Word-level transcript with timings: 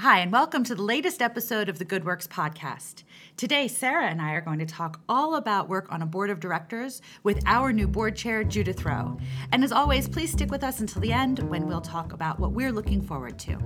Hi, 0.00 0.20
and 0.20 0.32
welcome 0.32 0.64
to 0.64 0.74
the 0.74 0.82
latest 0.82 1.20
episode 1.20 1.68
of 1.68 1.78
the 1.78 1.84
Good 1.84 2.06
Works 2.06 2.26
podcast. 2.26 3.02
Today, 3.36 3.68
Sara 3.68 4.06
and 4.06 4.22
I 4.22 4.30
are 4.30 4.40
going 4.40 4.58
to 4.60 4.64
talk 4.64 4.98
all 5.10 5.34
about 5.34 5.68
work 5.68 5.92
on 5.92 6.00
a 6.00 6.06
board 6.06 6.30
of 6.30 6.40
directors 6.40 7.02
with 7.22 7.42
our 7.44 7.70
new 7.70 7.86
board 7.86 8.16
chair, 8.16 8.42
Judith 8.42 8.82
Rowe. 8.86 9.18
And 9.52 9.62
as 9.62 9.72
always, 9.72 10.08
please 10.08 10.32
stick 10.32 10.50
with 10.50 10.64
us 10.64 10.80
until 10.80 11.02
the 11.02 11.12
end 11.12 11.40
when 11.40 11.66
we'll 11.66 11.82
talk 11.82 12.14
about 12.14 12.40
what 12.40 12.52
we're 12.52 12.72
looking 12.72 13.02
forward 13.02 13.38
to. 13.40 13.58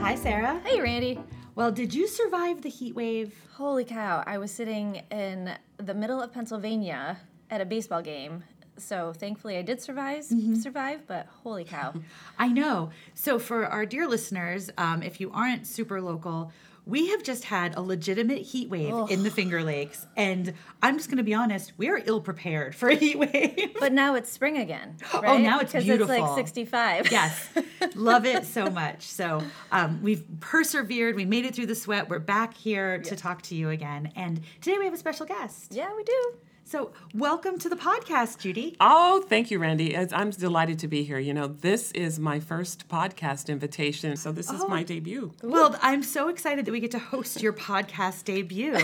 Hi, 0.00 0.16
Sara. 0.16 0.60
Hey, 0.64 0.80
Randi. 0.80 1.20
Well, 1.56 1.70
did 1.70 1.94
you 1.94 2.08
survive 2.08 2.62
the 2.62 2.68
heat 2.68 2.96
wave? 2.96 3.32
Holy 3.52 3.84
cow. 3.84 4.24
I 4.26 4.38
was 4.38 4.50
sitting 4.50 5.02
in 5.12 5.56
the 5.76 5.94
middle 5.94 6.20
of 6.20 6.32
Pennsylvania 6.32 7.18
at 7.48 7.60
a 7.60 7.64
baseball 7.64 8.02
game. 8.02 8.42
So 8.76 9.12
thankfully 9.12 9.56
I 9.56 9.62
did 9.62 9.80
survive, 9.80 10.24
survive, 10.60 11.06
but 11.06 11.26
holy 11.44 11.62
cow. 11.62 11.94
I 12.40 12.48
know. 12.48 12.90
So, 13.14 13.38
for 13.38 13.66
our 13.66 13.86
dear 13.86 14.08
listeners, 14.08 14.68
um, 14.76 15.00
if 15.00 15.20
you 15.20 15.30
aren't 15.30 15.64
super 15.64 16.00
local, 16.00 16.50
we 16.86 17.08
have 17.08 17.22
just 17.22 17.44
had 17.44 17.76
a 17.76 17.80
legitimate 17.80 18.42
heat 18.42 18.68
wave 18.68 18.92
in 19.10 19.22
the 19.22 19.30
Finger 19.30 19.62
Lakes. 19.64 20.06
And 20.16 20.52
I'm 20.82 20.98
just 20.98 21.08
going 21.08 21.16
to 21.18 21.24
be 21.24 21.32
honest, 21.32 21.72
we 21.78 21.88
are 21.88 22.00
ill 22.04 22.20
prepared 22.20 22.74
for 22.74 22.88
a 22.90 22.94
heat 22.94 23.18
wave. 23.18 23.74
But 23.80 23.92
now 23.92 24.14
it's 24.16 24.30
spring 24.30 24.58
again. 24.58 24.96
Right? 25.12 25.14
Oh, 25.14 25.20
Right? 25.22 25.40
now 25.40 25.60
it's 25.60 25.72
Because 25.72 25.88
it's 25.88 26.08
like 26.08 26.34
65. 26.34 27.10
yes, 27.10 27.48
love 27.94 28.26
it 28.26 28.44
so 28.44 28.68
much. 28.70 29.02
So, 29.02 29.42
um, 29.72 30.02
we've 30.02 30.24
persevered, 30.40 31.16
we 31.16 31.24
made 31.24 31.44
it 31.46 31.54
through 31.54 31.66
the 31.66 31.74
sweat. 31.74 32.08
We're 32.10 32.18
back 32.18 32.54
here 32.54 32.98
to 32.98 33.16
talk 33.16 33.40
to 33.42 33.54
you 33.54 33.70
again. 33.70 34.12
And 34.16 34.42
today 34.60 34.76
we 34.78 34.84
have 34.84 34.94
a 34.94 34.98
special 34.98 35.24
guest. 35.26 35.72
yeah, 35.74 35.88
we 35.96 36.04
do. 36.04 36.34
So, 36.66 36.92
welcome 37.12 37.58
to 37.58 37.68
the 37.68 37.76
podcast, 37.76 38.38
Judy. 38.38 38.74
Oh, 38.80 39.22
thank 39.28 39.50
you, 39.50 39.58
Randi. 39.58 39.94
I'm 39.96 40.30
delighted 40.30 40.78
to 40.78 40.88
be 40.88 41.04
here. 41.04 41.18
You 41.18 41.34
know, 41.34 41.46
this 41.46 41.92
is 41.92 42.18
my 42.18 42.40
first 42.40 42.88
podcast 42.88 43.48
invitation, 43.50 44.16
so 44.16 44.32
this 44.32 44.50
is 44.50 44.62
Oh. 44.62 44.68
my 44.68 44.82
debut. 44.82 45.32
Well, 45.42 45.78
I'm 45.82 46.02
so 46.02 46.28
excited 46.28 46.64
that 46.64 46.72
we 46.72 46.80
get 46.80 46.90
to 46.92 46.98
host 46.98 47.42
your 47.42 47.52
podcast 47.52 48.24
debut. 48.24 48.78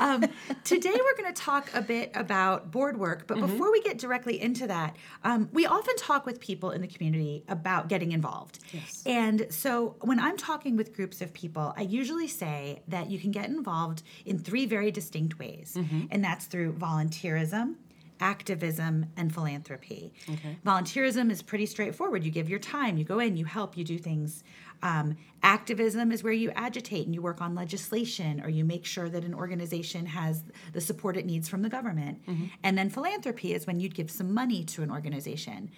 Um, 0.00 0.24
today, 0.64 0.90
we're 0.92 1.16
going 1.22 1.32
to 1.32 1.40
talk 1.40 1.70
a 1.74 1.80
bit 1.80 2.10
about 2.16 2.72
board 2.72 2.98
work, 2.98 3.28
but 3.28 3.38
before 3.38 3.70
we 3.70 3.80
get 3.82 3.98
directly 3.98 4.40
into 4.42 4.66
that, 4.66 4.96
um, 5.22 5.48
we 5.52 5.64
often 5.64 5.94
talk 5.96 6.26
with 6.26 6.40
people 6.40 6.72
in 6.72 6.80
the 6.80 6.88
community 6.88 7.44
about 7.48 7.88
getting 7.88 8.10
involved. 8.10 8.58
Yes. 8.72 9.00
And 9.06 9.46
so, 9.48 9.94
when 10.00 10.18
I'm 10.18 10.36
talking 10.36 10.76
with 10.76 10.92
groups 10.94 11.20
of 11.22 11.32
people, 11.32 11.72
I 11.76 11.82
usually 11.82 12.28
say 12.28 12.82
that 12.88 13.10
you 13.10 13.20
can 13.20 13.30
get 13.30 13.46
involved 13.48 14.02
in 14.26 14.38
three 14.40 14.66
very 14.66 14.90
distinct 14.90 15.38
ways, 15.38 15.78
and 16.10 16.22
that's 16.24 16.46
through 16.46 16.72
volunteerism. 17.12 17.74
Activism 18.20 19.06
and 19.16 19.34
philanthropy. 19.34 20.12
Okay. 20.30 20.56
Volunteerism 20.64 21.28
is 21.28 21.42
pretty 21.42 21.66
straightforward. 21.66 22.22
You 22.22 22.30
give 22.30 22.48
your 22.48 22.60
time, 22.60 22.96
you 22.96 23.02
go 23.04 23.18
in, 23.18 23.36
you 23.36 23.44
help, 23.44 23.76
you 23.76 23.82
do 23.82 23.98
things. 23.98 24.44
Um, 24.84 25.16
activism 25.42 26.12
is 26.12 26.22
where 26.22 26.32
you 26.32 26.52
agitate 26.52 27.04
and 27.06 27.14
you 27.16 27.20
work 27.20 27.40
on 27.40 27.56
legislation 27.56 28.40
or 28.44 28.48
you 28.48 28.64
make 28.64 28.84
sure 28.84 29.08
that 29.08 29.24
an 29.24 29.34
organization 29.34 30.06
has 30.06 30.44
the 30.72 30.80
support 30.80 31.16
it 31.16 31.26
needs 31.26 31.48
from 31.48 31.62
the 31.62 31.68
government. 31.68 32.20
And 32.62 32.78
then 32.78 32.90
philanthropy 32.90 33.54
is 33.54 33.66
when 33.66 33.80
you'd 33.80 33.94
give 33.94 34.08
some 34.08 34.32
money 34.32 34.62
to 34.66 34.84
an 34.84 34.90
organization. 34.92 35.70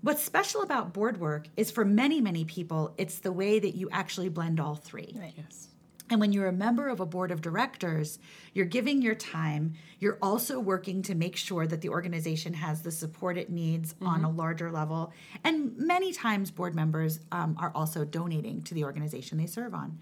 What's 0.00 0.22
special 0.22 0.62
about 0.62 0.94
board 0.94 1.20
work 1.20 1.46
is 1.58 1.70
for 1.70 1.84
many, 1.84 2.22
many 2.22 2.44
people, 2.46 2.94
it's 2.96 3.18
the 3.18 3.32
way 3.32 3.58
that 3.58 3.74
you 3.74 3.90
actually 3.92 4.30
blend 4.30 4.60
all 4.60 4.76
three. 4.76 5.14
Right. 5.18 5.34
Yes. 5.36 5.68
And 6.10 6.20
when 6.20 6.32
you're 6.32 6.46
a 6.46 6.52
member 6.52 6.88
of 6.88 7.00
a 7.00 7.06
board 7.06 7.30
of 7.30 7.40
directors, 7.40 8.18
you're 8.52 8.66
giving 8.66 9.02
your 9.02 9.14
time. 9.14 9.74
You're 9.98 10.18
also 10.20 10.60
working 10.60 11.02
to 11.02 11.14
make 11.14 11.36
sure 11.36 11.66
that 11.66 11.80
the 11.80 11.88
organization 11.88 12.54
has 12.54 12.82
the 12.82 12.90
support 12.90 13.38
it 13.38 13.50
needs 13.50 13.94
on 14.02 14.24
a 14.24 14.30
larger 14.30 14.70
level. 14.70 15.12
And 15.44 15.76
many 15.78 16.12
times, 16.12 16.50
board 16.50 16.74
members 16.74 17.20
um, 17.30 17.56
are 17.58 17.72
also 17.74 18.04
donating 18.04 18.62
to 18.62 18.74
the 18.74 18.84
organization 18.84 19.38
they 19.38 19.46
serve 19.46 19.74
on. 19.74 19.98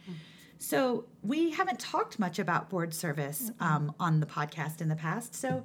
So, 0.58 1.04
we 1.22 1.50
haven't 1.50 1.78
talked 1.78 2.19
much 2.19 2.38
about 2.38 2.69
board 2.70 2.92
service 2.92 3.50
um, 3.60 3.94
on 3.98 4.20
the 4.20 4.26
podcast 4.26 4.80
in 4.80 4.88
the 4.88 4.97
past. 4.97 5.34
So, 5.34 5.64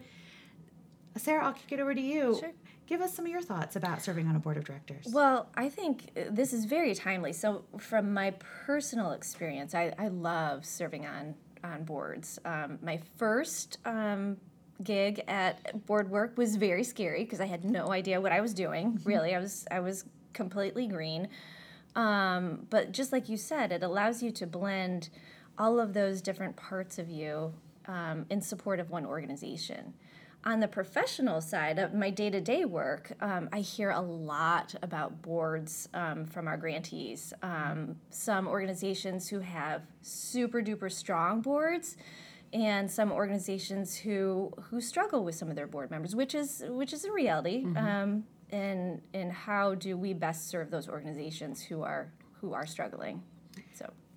Sara, 1.18 1.46
I'll 1.46 1.54
kick 1.54 1.72
it 1.72 1.80
over 1.80 1.94
to 1.94 2.02
you. 2.02 2.38
Sure. 2.40 2.52
Give 2.88 3.02
us 3.02 3.14
some 3.14 3.26
of 3.26 3.32
your 3.32 3.42
thoughts 3.42 3.76
about 3.76 4.02
serving 4.02 4.28
on 4.28 4.36
a 4.36 4.40
board 4.40 4.58
of 4.58 4.64
directors. 4.64 5.08
Well, 5.12 5.50
I 5.56 5.70
think 5.70 6.12
uh, 6.16 6.22
this 6.30 6.54
is 6.54 6.66
very 6.66 6.94
timely. 6.94 7.34
So, 7.34 7.66
from 7.80 8.14
my 8.14 8.32
personal 8.66 9.12
experience, 9.12 9.74
I, 9.74 9.94
I 9.98 10.10
love 10.10 10.66
serving 10.66 11.06
on 11.06 11.36
on 11.64 11.84
boards. 11.84 12.38
Um, 12.46 12.78
my 12.84 13.00
first 13.18 13.80
um, 13.86 14.38
gig 14.84 15.24
at 15.28 15.86
board 15.88 16.10
work 16.12 16.38
was 16.38 16.58
very 16.58 16.84
scary 16.84 17.24
because 17.24 17.42
I 17.42 17.46
had 17.46 17.66
no 17.66 17.92
idea 17.92 18.22
what 18.22 18.32
I 18.32 18.42
was 18.42 18.54
doing. 18.54 19.00
Really, 19.04 19.34
I 19.34 19.40
was 19.40 19.66
I 19.72 19.80
was 19.80 20.06
completely 20.34 20.88
green. 20.88 21.28
Um, 21.96 22.68
but 22.70 22.92
just 22.92 23.12
like 23.12 23.30
you 23.30 23.38
said, 23.38 23.72
it 23.72 23.82
allows 23.82 24.22
you 24.22 24.30
to 24.32 24.46
blend 24.46 25.10
all 25.58 25.80
of 25.80 25.94
those 25.94 26.22
different 26.22 26.56
parts 26.56 27.00
of 27.00 27.10
you 27.10 27.54
um, 27.88 28.26
in 28.30 28.42
support 28.42 28.80
of 28.80 28.90
one 28.90 29.06
organization. 29.06 29.94
On 30.48 30.60
the 30.60 30.68
professional 30.68 31.42
side 31.42 31.80
of 31.80 31.96
my 31.96 32.12
day 32.12 32.30
to 32.30 32.40
day 32.40 32.66
work, 32.66 33.14
um, 33.20 33.50
I 33.52 33.62
hear 33.62 33.90
a 33.90 34.00
lot 34.02 34.76
about 34.84 35.24
boards 35.24 35.90
um, 35.96 36.26
from 36.26 36.48
our 36.48 36.56
grantees. 36.56 37.34
Um, 37.42 37.96
some 38.12 38.48
organizations 38.48 39.28
who 39.28 39.40
have 39.40 39.82
super 40.04 40.62
duper 40.62 40.92
strong 40.92 41.42
boards, 41.42 41.98
and 42.54 42.90
some 42.90 43.12
organizations 43.12 43.96
who 43.96 44.54
who 44.70 44.80
struggle 44.82 45.24
with 45.24 45.34
some 45.34 45.50
of 45.50 45.56
their 45.56 45.66
board 45.66 45.90
members, 45.90 46.16
which 46.16 46.36
is 46.36 46.64
which 46.68 46.94
is 46.94 47.06
a 47.06 47.12
reality. 47.12 47.66
Um, 47.76 48.26
and 48.52 49.02
and 49.16 49.32
how 49.32 49.74
do 49.74 49.98
we 49.98 50.14
best 50.14 50.48
serve 50.48 50.70
those 50.70 50.88
organizations 50.88 51.64
who 51.64 51.82
are 51.82 52.12
who 52.40 52.54
are 52.54 52.68
struggling? 52.68 53.24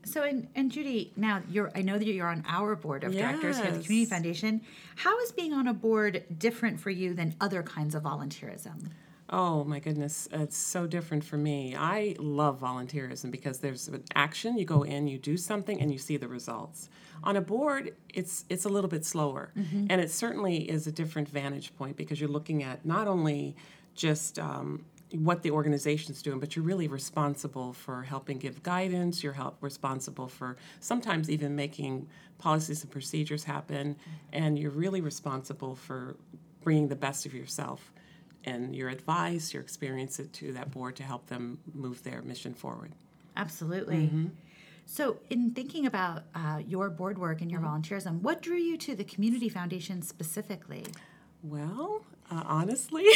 So 0.08 0.22
and, 0.22 0.48
and 0.54 0.72
Judy, 0.72 1.12
now 1.16 1.42
you're, 1.50 1.70
I 1.74 1.82
know 1.82 1.98
that 1.98 2.06
you're 2.06 2.28
on 2.28 2.42
our 2.48 2.74
board 2.74 3.04
of 3.04 3.12
directors 3.12 3.56
here 3.58 3.66
at 3.66 3.74
the 3.74 3.82
Community 3.82 4.06
Foundation. 4.06 4.62
How 4.96 5.18
is 5.20 5.32
being 5.32 5.52
on 5.52 5.68
a 5.68 5.74
board 5.74 6.24
different 6.38 6.80
for 6.80 6.90
you 6.90 7.12
than 7.14 7.34
other 7.40 7.62
kinds 7.62 7.94
of 7.94 8.02
volunteerism? 8.04 8.90
Oh 9.30 9.62
my 9.64 9.78
goodness, 9.78 10.26
it's 10.32 10.56
so 10.56 10.86
different 10.86 11.22
for 11.22 11.36
me. 11.36 11.76
I 11.76 12.16
love 12.18 12.60
volunteerism 12.60 13.30
because 13.30 13.58
there's 13.58 13.86
an 13.88 14.02
action. 14.14 14.56
You 14.56 14.64
go 14.64 14.84
in, 14.84 15.06
you 15.06 15.18
do 15.18 15.36
something, 15.36 15.78
and 15.78 15.92
you 15.92 15.98
see 15.98 16.16
the 16.16 16.28
results. 16.28 16.88
On 17.22 17.36
a 17.36 17.42
board, 17.42 17.94
it's 18.14 18.46
it's 18.48 18.64
a 18.64 18.70
little 18.70 18.88
bit 18.88 19.04
slower, 19.04 19.52
and 19.90 20.00
it 20.00 20.10
certainly 20.10 20.70
is 20.70 20.86
a 20.86 20.92
different 20.92 21.28
vantage 21.28 21.76
point 21.76 21.98
because 21.98 22.18
you're 22.18 22.30
looking 22.30 22.62
at 22.62 22.86
not 22.86 23.06
only 23.06 23.54
just 23.94 24.38
um, 24.38 24.86
what 25.12 25.42
the 25.42 25.50
organization's 25.50 26.22
doing, 26.22 26.38
but 26.38 26.54
you're 26.54 26.64
really 26.64 26.88
responsible 26.88 27.72
for 27.72 28.02
helping 28.02 28.38
give 28.38 28.62
guidance. 28.62 29.22
You're 29.22 29.32
help 29.32 29.56
responsible 29.62 30.28
for 30.28 30.56
sometimes 30.80 31.30
even 31.30 31.56
making 31.56 32.08
policies 32.38 32.82
and 32.82 32.90
procedures 32.90 33.44
happen, 33.44 33.96
and 34.32 34.58
you're 34.58 34.70
really 34.70 35.00
responsible 35.00 35.74
for 35.74 36.16
bringing 36.62 36.88
the 36.88 36.96
best 36.96 37.26
of 37.26 37.34
yourself 37.34 37.92
and 38.44 38.74
your 38.74 38.88
advice, 38.88 39.52
your 39.52 39.62
experience 39.62 40.20
to 40.32 40.52
that 40.52 40.70
board 40.70 40.96
to 40.96 41.02
help 41.02 41.26
them 41.26 41.58
move 41.74 42.02
their 42.02 42.22
mission 42.22 42.54
forward. 42.54 42.92
Absolutely. 43.36 44.10
So, 44.90 45.18
in 45.28 45.50
thinking 45.50 45.84
about 45.84 46.24
uh, 46.34 46.62
your 46.66 46.88
board 46.88 47.18
work 47.18 47.42
and 47.42 47.50
your 47.50 47.60
volunteerism, 47.60 48.22
what 48.22 48.40
drew 48.40 48.56
you 48.56 48.78
to 48.78 48.96
the 48.96 49.04
Community 49.04 49.50
Foundation 49.50 50.00
specifically? 50.00 50.84
Well, 51.42 52.04
uh, 52.30 52.42
honestly, 52.46 53.04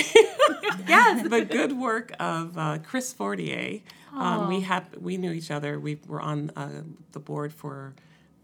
yes, 0.88 1.28
the 1.28 1.44
good 1.44 1.72
work 1.72 2.12
of 2.18 2.56
uh, 2.56 2.78
Chris 2.82 3.12
Fortier. 3.12 3.80
Um, 4.14 4.48
we 4.48 4.60
had 4.60 4.84
we 5.00 5.16
knew 5.16 5.32
each 5.32 5.50
other. 5.50 5.78
We 5.80 5.98
were 6.06 6.20
on 6.20 6.50
uh, 6.56 6.82
the 7.12 7.20
board 7.20 7.52
for 7.52 7.94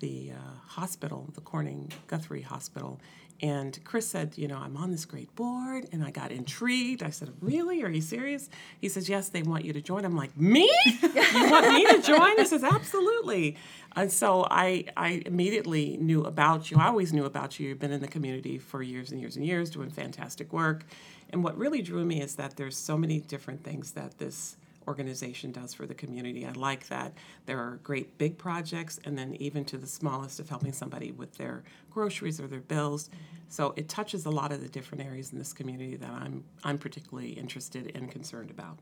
the 0.01 0.33
uh, 0.33 0.59
hospital, 0.67 1.29
the 1.34 1.41
Corning 1.41 1.93
Guthrie 2.06 2.43
Hospital. 2.43 3.01
And 3.40 3.79
Chris 3.85 4.08
said, 4.08 4.37
you 4.37 4.49
know, 4.49 4.58
I'm 4.58 4.76
on 4.76 4.90
this 4.90 5.05
great 5.05 5.32
board, 5.37 5.88
and 5.93 6.02
I 6.02 6.11
got 6.11 6.32
intrigued. 6.32 7.05
I 7.05 7.11
said, 7.11 7.32
really? 7.40 7.82
Are 7.85 7.88
you 7.88 8.00
serious? 8.00 8.50
He 8.81 8.88
says, 8.88 9.08
yes, 9.08 9.29
they 9.29 9.43
want 9.43 9.64
you 9.64 9.73
to 9.73 9.81
join. 9.81 10.05
I'm 10.05 10.17
like, 10.17 10.37
me? 10.37 10.69
you 11.02 11.50
want 11.50 11.69
me 11.69 11.87
to 11.87 12.02
join? 12.02 12.37
He 12.37 12.44
says, 12.46 12.64
absolutely. 12.64 13.56
And 13.94 14.11
so 14.11 14.46
I, 14.50 14.87
I 14.96 15.23
immediately 15.25 15.96
knew 15.99 16.25
about 16.25 16.70
you. 16.70 16.79
I 16.79 16.87
always 16.87 17.12
knew 17.12 17.25
about 17.25 17.61
you. 17.61 17.69
You've 17.69 17.79
been 17.79 17.93
in 17.93 18.00
the 18.00 18.08
community 18.08 18.58
for 18.58 18.82
years 18.82 19.12
and 19.12 19.20
years 19.20 19.37
and 19.37 19.46
years, 19.46 19.70
doing 19.70 19.90
fantastic 19.90 20.52
work. 20.52 20.85
And 21.31 21.44
what 21.44 21.56
really 21.56 21.82
drew 21.82 22.05
me 22.05 22.20
is 22.20 22.35
that 22.37 22.56
there's 22.56 22.76
so 22.76 22.99
many 22.99 23.20
different 23.20 23.62
things 23.62 23.93
that 23.93 24.19
this 24.19 24.56
organization 24.88 25.52
does 25.52 25.75
for 25.75 25.87
the 25.87 25.94
community. 25.94 26.46
I 26.46 26.52
like 26.52 26.88
that. 26.88 27.12
There 27.46 27.58
are 27.58 27.79
great 27.85 28.19
big 28.19 28.38
projects, 28.38 28.99
and 29.05 29.17
then 29.17 29.37
even 29.37 29.64
to 29.67 29.76
the 29.76 29.87
smallest 29.87 30.40
of 30.40 30.49
helping 30.49 30.73
somebody 30.73 31.12
with 31.12 31.37
their 31.37 31.62
groceries 31.90 32.40
or 32.40 32.49
their 32.49 32.61
bills. 32.61 33.11
So 33.49 33.75
it 33.76 33.88
touches 33.88 34.26
a 34.26 34.31
lot 34.31 34.50
of 34.50 34.62
the 34.62 34.69
different 34.69 35.05
areas 35.05 35.32
in 35.32 35.38
this 35.38 35.52
community 35.52 35.96
that 35.96 36.11
I'm 36.11 36.44
I'm 36.64 36.79
particularly 36.79 37.31
interested 37.31 37.93
and 37.94 38.11
concerned 38.11 38.50
about. 38.50 38.79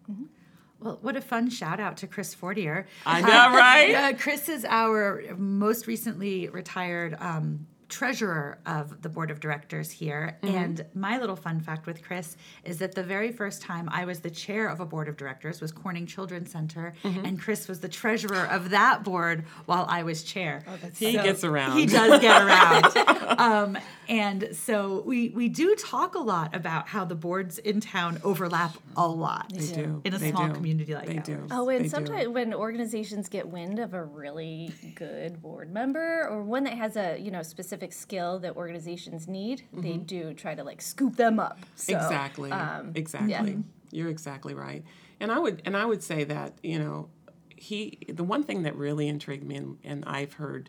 Well, 0.81 0.99
what 1.03 1.17
a 1.17 1.21
fun 1.21 1.51
shout 1.51 1.81
out 1.81 1.97
to 1.99 2.07
Chris 2.07 2.35
Fortier. 2.35 2.87
I 3.05 3.21
know, 3.21 3.29
right? 3.57 3.95
Uh, 3.95 4.13
Chris 4.17 4.49
is 4.49 4.65
our 4.65 5.23
most 5.37 5.87
recently 5.87 6.49
retired 6.49 7.17
um, 7.19 7.67
treasurer 7.89 8.59
of 8.67 9.03
the 9.03 9.09
board 9.09 9.31
of 9.31 9.39
directors 9.41 9.91
here. 9.91 10.39
Mm-hmm. 10.43 10.55
And 10.57 10.87
my 10.95 11.19
little 11.19 11.37
fun 11.37 11.61
fact 11.61 11.87
with 11.87 12.03
Chris 12.03 12.37
is 12.65 12.79
that 12.79 12.95
the 12.95 13.03
very 13.03 13.31
first 13.33 13.63
time 13.63 13.89
I 13.93 14.05
was 14.05 14.21
the 14.21 14.31
chair 14.31 14.69
of 14.69 14.81
a 14.81 14.87
board 14.87 15.09
of 15.09 15.17
directors 15.17 15.61
was 15.61 15.73
Corning 15.73 16.07
Children's 16.07 16.51
Center, 16.51 16.95
Mm-hmm. 17.05 17.25
and 17.25 17.41
Chris 17.41 17.69
was 17.69 17.81
the 17.81 17.89
treasurer 17.89 18.47
of 18.47 18.71
that 18.71 19.05
board 19.05 19.45
while 19.67 19.87
I 19.89 20.03
was 20.03 20.23
chair. 20.23 20.63
He 20.97 21.13
gets 21.13 21.45
around. 21.45 21.79
He 21.79 21.87
does 21.87 22.21
get 22.21 22.43
around. 22.43 22.97
um, 23.39 23.79
and 24.09 24.49
so 24.53 25.03
we 25.07 25.31
we 25.31 25.49
do 25.49 25.75
talk 25.75 26.15
a 26.15 26.19
lot 26.21 26.55
about 26.55 26.89
how 26.89 27.05
the 27.05 27.15
boards 27.15 27.59
in 27.59 27.81
town 27.81 28.19
overlap 28.25 28.77
a 28.97 29.07
lot 29.07 29.53
They 29.53 29.67
do. 29.75 30.01
in 30.05 30.15
a 30.15 30.19
They 30.19 30.31
small 30.31 30.49
do. 30.49 30.55
community 30.55 30.95
like 30.95 31.07
They 31.07 31.19
ours. 31.19 31.27
do. 31.27 31.47
Oh, 31.51 31.67
They 31.67 31.77
and 31.77 31.85
do. 31.85 31.89
sometimes 31.91 32.29
when 32.29 32.55
organizations 32.55 33.29
get 33.29 33.49
wind 33.49 33.79
of 33.79 33.95
a 33.95 34.03
really 34.05 34.73
good 34.95 35.41
board 35.43 35.73
member 35.73 36.27
or 36.29 36.43
one 36.43 36.65
that 36.65 36.75
has 36.75 36.97
a 36.97 37.19
you 37.19 37.31
know 37.31 37.43
specific 37.43 37.93
skill 37.93 38.39
that 38.41 38.57
organizations 38.57 39.27
need, 39.29 39.63
they 39.73 39.97
do 39.97 40.35
try 40.35 40.55
to 40.55 40.65
like 40.65 40.81
scoop 40.83 41.17
them 41.17 41.39
up. 41.41 41.59
So, 41.75 41.93
Mm-hmm. 41.93 42.03
exactly 42.05 42.51
um, 42.53 42.93
exactly 42.95 43.31
yeah. 43.31 43.57
you're 43.91 44.09
exactly 44.11 44.55
right 44.55 44.83
and 45.21 45.31
i 45.33 45.39
would 45.39 45.63
and 45.65 45.77
i 45.77 45.85
would 45.85 46.03
say 46.03 46.25
that 46.25 46.55
you 46.63 46.79
know 46.79 47.09
he 47.57 47.99
the 48.09 48.25
one 48.25 48.43
thing 48.43 48.63
that 48.65 48.75
really 48.77 49.09
intrigued 49.09 49.45
me 49.45 49.57
and, 49.57 49.79
and 49.85 50.05
i've 50.07 50.35
heard 50.35 50.69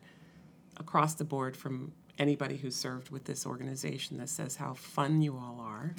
across 0.78 1.16
the 1.16 1.24
board 1.25 1.57
from 1.57 1.92
anybody 2.18 2.58
who 2.58 2.72
served 2.72 3.10
with 3.10 3.25
this 3.25 3.46
organization 3.46 4.18
that 4.18 4.30
says 4.30 4.56
how 4.56 4.74
fun 4.74 5.22
you 5.22 5.36
all 5.36 5.60
are 5.60 5.94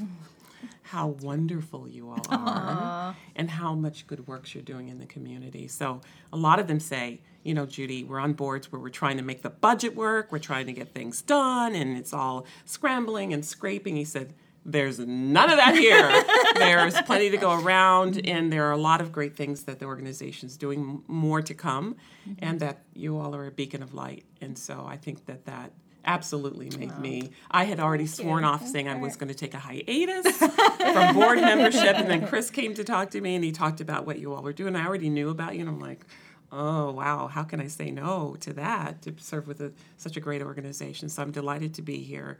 how 0.82 1.08
wonderful 1.08 1.88
you 1.88 2.10
all 2.10 2.26
are 2.30 3.16
and 3.36 3.50
how 3.50 3.74
much 3.74 4.06
good 4.06 4.26
work 4.26 4.52
you're 4.54 4.62
doing 4.62 4.88
in 4.88 4.98
the 4.98 5.06
community 5.06 5.68
so 5.68 6.00
a 6.32 6.36
lot 6.36 6.58
of 6.58 6.66
them 6.66 6.80
say 6.80 7.20
you 7.44 7.54
know 7.54 7.66
judy 7.66 8.04
we're 8.04 8.18
on 8.18 8.32
boards 8.32 8.72
where 8.72 8.80
we're 8.80 8.88
trying 8.88 9.16
to 9.16 9.22
make 9.22 9.42
the 9.42 9.50
budget 9.50 9.94
work 9.94 10.32
we're 10.32 10.38
trying 10.38 10.66
to 10.66 10.72
get 10.72 10.92
things 10.92 11.22
done 11.22 11.74
and 11.74 11.96
it's 11.96 12.12
all 12.12 12.44
scrambling 12.64 13.32
and 13.32 13.44
scraping 13.44 13.96
he 13.96 14.04
said 14.04 14.34
there's 14.64 14.98
none 14.98 15.50
of 15.50 15.56
that 15.56 15.74
here. 15.74 16.24
There's 16.54 17.00
plenty 17.02 17.30
to 17.30 17.38
go 17.38 17.58
around, 17.58 18.26
and 18.26 18.52
there 18.52 18.64
are 18.64 18.72
a 18.72 18.76
lot 18.76 19.00
of 19.00 19.12
great 19.12 19.34
things 19.34 19.62
that 19.62 19.78
the 19.78 19.86
organization's 19.86 20.58
doing, 20.58 21.02
more 21.06 21.40
to 21.40 21.54
come, 21.54 21.96
and 22.40 22.58
mm-hmm. 22.58 22.66
that 22.66 22.82
you 22.92 23.16
all 23.16 23.34
are 23.34 23.46
a 23.46 23.50
beacon 23.50 23.82
of 23.82 23.94
light. 23.94 24.24
And 24.42 24.58
so 24.58 24.84
I 24.86 24.98
think 24.98 25.24
that 25.24 25.46
that 25.46 25.72
absolutely 26.04 26.70
made 26.78 26.98
me. 26.98 27.30
I 27.50 27.64
had 27.64 27.80
already 27.80 28.06
sworn 28.06 28.44
off 28.44 28.66
saying 28.66 28.88
I 28.88 28.96
was 28.96 29.16
going 29.16 29.28
to 29.28 29.34
take 29.34 29.54
a 29.54 29.58
hiatus 29.58 30.36
from 30.38 31.14
board 31.14 31.40
membership, 31.40 31.96
and 31.96 32.08
then 32.08 32.26
Chris 32.26 32.50
came 32.50 32.74
to 32.74 32.84
talk 32.84 33.10
to 33.10 33.20
me, 33.20 33.34
and 33.34 33.44
he 33.44 33.52
talked 33.52 33.80
about 33.80 34.06
what 34.06 34.18
you 34.18 34.32
all 34.32 34.42
were 34.42 34.52
doing. 34.52 34.76
I 34.76 34.86
already 34.86 35.10
knew 35.10 35.30
about 35.30 35.54
you, 35.54 35.60
and 35.60 35.68
I'm 35.68 35.80
like. 35.80 36.04
Oh 36.50 36.92
wow! 36.92 37.26
How 37.26 37.42
can 37.42 37.60
I 37.60 37.66
say 37.66 37.90
no 37.90 38.34
to 38.40 38.54
that? 38.54 39.02
To 39.02 39.12
serve 39.18 39.46
with 39.46 39.60
a, 39.60 39.70
such 39.98 40.16
a 40.16 40.20
great 40.20 40.40
organization, 40.40 41.10
so 41.10 41.20
I'm 41.20 41.30
delighted 41.30 41.74
to 41.74 41.82
be 41.82 41.98
here, 41.98 42.38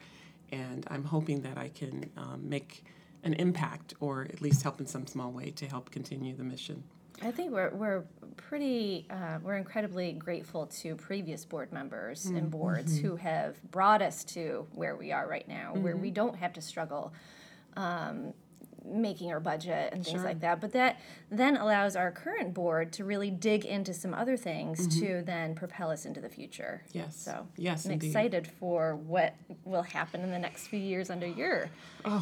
and 0.51 0.87
I'm 0.91 1.05
hoping 1.05 1.43
that 1.43 1.59
I 1.59 1.69
can 1.69 2.09
um, 2.17 2.49
make 2.49 2.85
an 3.23 3.35
impact, 3.35 3.93
or 4.01 4.23
at 4.23 4.41
least 4.41 4.63
help 4.63 4.81
in 4.81 4.87
some 4.87 5.07
small 5.07 5.31
way 5.31 5.51
to 5.51 5.67
help 5.67 5.91
continue 5.91 6.35
the 6.35 6.43
mission. 6.43 6.85
I 7.23 7.31
think 7.31 7.53
we're 7.53 7.71
we're 7.75 8.05
pretty 8.37 9.07
uh, 9.11 9.39
we're 9.43 9.57
incredibly 9.57 10.13
grateful 10.13 10.67
to 10.67 10.95
previous 10.97 11.45
board 11.45 11.73
members 11.73 12.27
and 12.27 12.51
boards 12.51 12.97
who 12.99 13.17
have 13.17 13.61
brought 13.71 14.03
us 14.03 14.25
to 14.25 14.67
where 14.75 14.95
we 14.97 15.11
are 15.13 15.27
right 15.29 15.47
now, 15.49 15.75
where 15.75 15.97
we 15.97 16.11
don't 16.11 16.37
have 16.37 16.53
to 16.55 16.61
struggle. 16.63 17.13
Um, 17.77 18.33
making 18.85 19.31
our 19.33 19.41
budget 19.41 19.93
and 19.93 20.03
things 20.03 20.23
like 20.25 20.41
that 20.41 20.63
but 20.63 20.73
that 20.73 20.99
then 21.31 21.59
allows 21.59 21.95
our 21.95 22.11
current 22.11 22.55
board 22.55 22.91
to 22.91 23.05
really 23.05 23.31
dig 23.31 23.67
into 23.67 23.93
some 23.93 24.15
other 24.15 24.35
things 24.35 24.99
to 24.99 25.21
then 25.27 25.55
propel 25.55 25.91
us 25.91 26.07
into 26.07 26.23
the 26.23 26.29
future 26.29 26.83
Yes. 26.93 27.15
so 27.15 27.47
Yes, 27.57 27.85
i'm 27.85 27.93
indeed. 27.93 28.07
excited 28.07 28.47
for 28.47 28.95
what 28.97 29.35
will 29.65 29.83
happen 29.83 30.23
in 30.23 30.31
the 30.31 30.39
next 30.39 30.69
few 30.69 30.79
years 30.79 31.11
under 31.11 31.27
your 31.27 31.69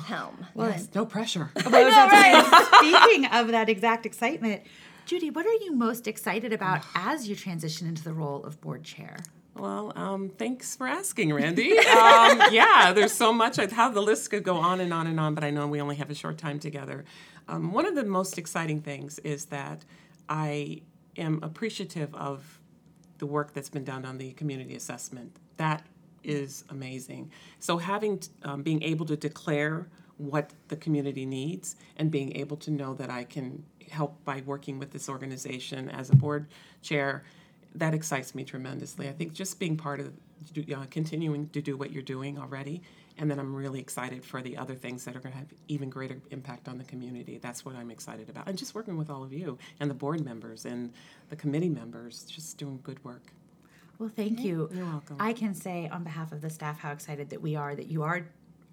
helm 0.06 0.44
Yes, 0.56 0.88
no 0.92 1.06
pressure. 1.06 1.52
Well, 1.56 1.70
that's- 1.70 2.68
Speaking 2.78 3.26
of 3.26 3.48
that 3.48 3.68
exact 3.68 4.04
excitement, 4.04 4.62
Judy, 5.06 5.30
what 5.30 5.46
are 5.46 5.52
you 5.64 5.72
most 5.72 6.08
excited 6.08 6.52
about 6.52 6.82
as 6.94 7.28
you 7.28 7.36
transition 7.36 7.86
into 7.86 8.02
the 8.02 8.12
role 8.12 8.44
of 8.44 8.60
board 8.60 8.82
chair? 8.82 9.16
Well, 9.54 9.92
um, 9.96 10.28
thanks 10.36 10.76
for 10.76 10.86
asking, 10.86 11.32
Randi. 11.32 11.78
Um, 11.96 12.40
yeah, 12.50 12.92
there's 12.92 13.12
so 13.12 13.32
much. 13.32 13.58
I- 13.58 13.68
How 13.72 13.88
the 13.88 14.02
list 14.02 14.30
could 14.30 14.42
go 14.42 14.56
on 14.56 14.80
and 14.80 14.92
on 14.92 15.06
and 15.06 15.18
on, 15.18 15.34
but 15.34 15.44
I 15.44 15.50
know 15.50 15.66
we 15.66 15.80
only 15.80 15.96
have 15.96 16.10
a 16.10 16.14
short 16.14 16.36
time 16.38 16.58
together. 16.58 17.04
Um, 17.48 17.72
one 17.72 17.86
of 17.86 17.94
the 17.94 18.04
most 18.04 18.36
exciting 18.36 18.80
things 18.82 19.18
is 19.20 19.46
that 19.46 19.84
I 20.28 20.82
am 21.16 21.38
appreciative 21.42 22.14
of 22.14 22.60
the 23.18 23.26
work 23.26 23.54
that's 23.54 23.70
been 23.70 23.84
done 23.84 24.04
on 24.04 24.18
the 24.18 24.32
community 24.32 24.74
assessment. 24.74 25.36
That 25.56 25.86
is 26.24 26.64
amazing. 26.68 27.30
So 27.60 27.78
having 27.78 28.20
um, 28.42 28.62
being 28.62 28.82
able 28.82 29.06
to 29.06 29.16
declare 29.16 29.88
what 30.18 30.50
the 30.68 30.76
community 30.76 31.24
needs 31.24 31.76
and 31.96 32.10
being 32.10 32.36
able 32.36 32.56
to 32.58 32.70
know 32.70 32.94
that 32.94 33.10
I 33.10 33.24
can 33.24 33.62
help 33.90 34.24
by 34.24 34.42
working 34.46 34.78
with 34.78 34.90
this 34.90 35.08
organization 35.08 35.88
as 35.90 36.10
a 36.10 36.16
board 36.16 36.46
chair, 36.82 37.24
that 37.74 37.94
excites 37.94 38.34
me 38.34 38.44
tremendously. 38.44 39.08
I 39.08 39.12
think 39.12 39.32
just 39.32 39.58
being 39.58 39.76
part 39.76 40.00
of 40.00 40.12
uh, 40.56 40.84
continuing 40.90 41.48
to 41.50 41.60
do 41.60 41.76
what 41.76 41.92
you're 41.92 42.02
doing 42.02 42.38
already, 42.38 42.82
and 43.18 43.30
then 43.30 43.38
I'm 43.38 43.54
really 43.54 43.80
excited 43.80 44.24
for 44.24 44.42
the 44.42 44.56
other 44.56 44.74
things 44.74 45.04
that 45.04 45.16
are 45.16 45.20
going 45.20 45.32
to 45.32 45.38
have 45.38 45.48
even 45.68 45.88
greater 45.90 46.18
impact 46.30 46.68
on 46.68 46.78
the 46.78 46.84
community. 46.84 47.38
That's 47.38 47.64
what 47.64 47.74
I'm 47.74 47.90
excited 47.90 48.28
about, 48.28 48.48
and 48.48 48.56
just 48.56 48.74
working 48.74 48.96
with 48.96 49.10
all 49.10 49.22
of 49.22 49.32
you 49.32 49.58
and 49.80 49.90
the 49.90 49.94
board 49.94 50.24
members 50.24 50.64
and 50.64 50.92
the 51.30 51.36
committee 51.36 51.68
members, 51.68 52.24
just 52.24 52.58
doing 52.58 52.80
good 52.82 53.02
work. 53.04 53.32
Well, 53.98 54.10
thank 54.14 54.40
you. 54.40 54.68
You're 54.72 54.84
welcome. 54.84 55.16
I 55.18 55.32
can 55.32 55.54
say 55.54 55.88
on 55.88 56.04
behalf 56.04 56.32
of 56.32 56.42
the 56.42 56.50
staff 56.50 56.78
how 56.78 56.92
excited 56.92 57.30
that 57.30 57.40
we 57.40 57.56
are 57.56 57.74
that 57.74 57.86
you 57.86 58.02
are 58.02 58.26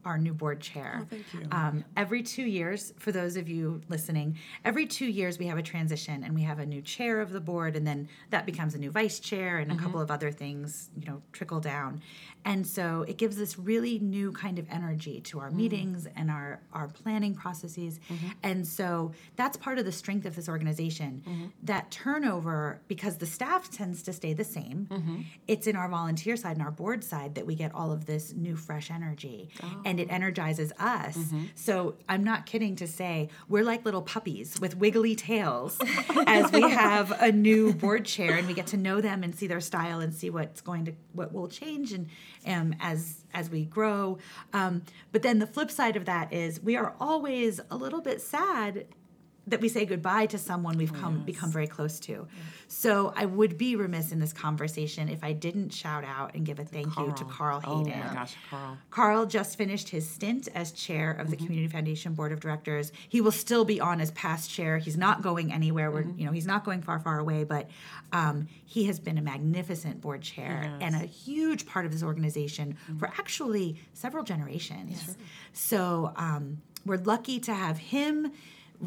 our 0.05 0.17
new 0.17 0.33
board 0.33 0.59
chair. 0.59 1.00
Oh, 1.01 1.05
thank 1.09 1.25
you. 1.33 1.47
Um, 1.51 1.85
every 1.95 2.23
two 2.23 2.44
years, 2.44 2.94
for 2.97 3.11
those 3.11 3.38
of 3.38 3.47
you 3.47 3.81
listening, 3.89 4.38
every 4.65 4.85
two 4.85 5.05
years 5.05 5.39
we 5.39 5.47
have 5.47 5.57
a 5.57 5.63
transition 5.63 6.23
and 6.23 6.33
we 6.35 6.41
have 6.44 6.59
a 6.59 6.65
new 6.65 6.81
chair 6.81 7.21
of 7.21 7.31
the 7.31 7.41
board, 7.41 7.75
and 7.75 7.85
then 7.85 8.07
that 8.29 8.45
becomes 8.45 8.75
a 8.75 8.77
new 8.77 8.91
vice 8.91 9.19
chair, 9.19 9.59
and 9.59 9.71
a 9.71 9.75
couple 9.75 9.91
mm-hmm. 9.91 10.01
of 10.01 10.11
other 10.11 10.31
things, 10.31 10.89
you 11.00 11.05
know, 11.05 11.21
trickle 11.31 11.59
down. 11.59 12.01
And 12.45 12.67
so 12.67 13.05
it 13.07 13.17
gives 13.17 13.38
this 13.38 13.57
really 13.57 14.00
new 14.00 14.33
kind 14.33 14.59
of 14.59 14.67
energy 14.69 15.21
to 15.21 15.39
our 15.39 15.50
mm. 15.50 15.55
meetings 15.55 16.07
and 16.17 16.29
our, 16.29 16.59
our 16.73 16.89
planning 16.89 17.35
processes. 17.35 18.01
Mm-hmm. 18.09 18.27
And 18.44 18.67
so 18.67 19.13
that's 19.38 19.55
part 19.55 19.79
of 19.79 19.85
the 19.85 19.94
strength 19.94 20.25
of 20.25 20.35
this 20.35 20.50
organization. 20.50 21.23
Mm-hmm. 21.25 21.45
That 21.63 21.89
turnover, 21.89 22.81
because 22.89 23.17
the 23.17 23.25
staff 23.25 23.71
tends 23.71 24.03
to 24.03 24.11
stay 24.13 24.33
the 24.33 24.44
same, 24.44 24.88
it's 25.47 25.67
in 25.67 25.77
our 25.77 25.88
volunteer 25.88 26.35
side 26.35 26.57
and 26.57 26.61
our 26.61 26.71
board 26.71 27.03
side 27.03 27.35
that 27.35 27.45
we 27.45 27.55
get 27.55 27.73
all 27.73 27.94
of 27.94 28.05
this 28.05 28.33
new, 28.33 28.57
fresh 28.57 28.91
energy. 28.91 29.50
Oh. 29.63 29.81
And 29.85 29.92
it 29.99 30.07
energizes 30.11 30.71
us. 30.79 31.17
So 31.55 31.95
I'm 32.07 32.23
not 32.23 32.45
kidding 32.45 32.75
to 32.77 32.88
say 32.88 33.29
we're 33.50 33.63
like 33.63 33.85
little 33.85 34.01
puppies 34.01 34.59
with 34.59 34.77
wiggly 34.77 35.15
tails 35.15 35.77
as 36.27 36.51
we 36.51 36.62
have 36.62 37.12
a 37.21 37.31
new 37.31 37.73
board 37.73 38.05
chair 38.05 38.38
and 38.38 38.47
we 38.47 38.53
get 38.53 38.67
to 38.67 38.77
know 38.77 39.01
them 39.01 39.23
and 39.23 39.35
see 39.35 39.47
their 39.47 39.62
style 39.62 40.00
and 40.00 40.13
see 40.13 40.29
what's 40.29 40.62
going 40.62 40.85
to 40.85 40.93
what 41.13 41.33
will 41.33 41.47
change 41.47 41.93
and 41.93 42.07
um, 42.45 42.75
as 42.79 43.23
as 43.33 43.50
we 43.50 43.65
grow. 43.65 44.17
Um, 44.53 44.83
but 45.12 45.21
then 45.21 45.39
the 45.39 45.47
flip 45.47 45.71
side 45.71 45.95
of 45.95 46.05
that 46.05 46.31
is 46.31 46.62
we 46.62 46.75
are 46.75 46.93
always 47.00 47.59
a 47.71 47.75
little 47.75 48.01
bit 48.01 48.21
sad 48.21 48.85
that 49.47 49.59
we 49.59 49.67
say 49.67 49.85
goodbye 49.85 50.25
to 50.27 50.38
someone 50.38 50.77
we've 50.77 50.93
come 50.93 51.21
become 51.23 51.51
very 51.51 51.67
close 51.67 52.00
to. 52.00 52.27
So 52.67 53.13
I 53.15 53.25
would 53.25 53.57
be 53.57 53.75
remiss 53.75 54.12
in 54.12 54.19
this 54.19 54.31
conversation 54.31 55.09
if 55.09 55.23
I 55.23 55.33
didn't 55.33 55.69
shout 55.69 56.05
out 56.05 56.33
and 56.33 56.45
give 56.45 56.59
a 56.59 56.63
thank 56.63 56.97
you 56.97 57.13
to 57.17 57.25
Carl 57.25 57.59
Hayden. 57.59 57.93
Oh 57.93 58.07
my 58.07 58.13
gosh, 58.13 58.35
Carl. 58.50 58.77
Carl 58.89 59.25
just 59.25 59.57
finished 59.57 59.89
his 59.89 60.09
stint 60.09 60.47
as 60.55 60.71
chair 60.71 61.12
of 61.12 61.29
the 61.29 61.35
Community 61.35 61.67
Foundation 61.67 62.13
Board 62.13 62.31
of 62.31 62.39
Directors. 62.39 62.91
He 63.09 63.19
will 63.21 63.31
still 63.31 63.65
be 63.65 63.81
on 63.81 64.00
as 64.00 64.12
past 64.12 64.50
chair. 64.50 64.77
He's 64.77 64.97
not 64.97 65.21
going 65.21 65.51
anywhere. 65.51 65.91
We're, 65.91 66.05
you 66.17 66.25
know, 66.25 66.31
he's 66.31 66.47
not 66.47 66.63
going 66.63 66.81
far, 66.81 67.00
far 67.00 67.19
away. 67.19 67.43
But 67.43 67.69
um, 68.13 68.47
he 68.65 68.85
has 68.85 69.00
been 69.00 69.17
a 69.17 69.21
magnificent 69.21 70.00
board 70.00 70.21
chair 70.21 70.73
and 70.79 70.95
a 70.95 71.00
huge 71.00 71.65
part 71.65 71.85
of 71.85 71.91
this 71.91 72.01
organization 72.01 72.77
for 72.97 73.07
actually 73.07 73.77
several 73.93 74.23
generations. 74.23 75.17
So 75.51 76.13
um, 76.15 76.62
we're 76.85 76.97
lucky 76.97 77.39
to 77.41 77.53
have 77.53 77.77
him 77.77 78.31